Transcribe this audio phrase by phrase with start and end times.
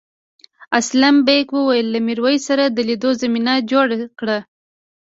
[0.79, 4.37] اسلم بېگ وویل له میرويس سره د لیدو زمینه جوړه کړه.